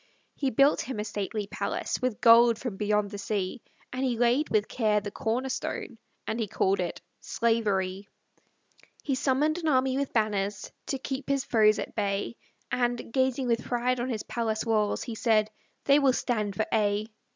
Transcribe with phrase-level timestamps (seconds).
[0.33, 3.61] He built him a stately palace, With gold from beyond the sea;
[3.93, 8.09] And he laid with care the corner stone, And he called it Slavery:
[9.03, 12.35] He summoned an army with banners, To keep his foes at bay;
[12.71, 15.51] And, gazing with pride on his palace walls, He said,
[15.83, 17.05] "They will stand for aye!"